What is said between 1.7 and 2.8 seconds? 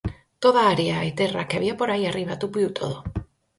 por aí arriba tupiu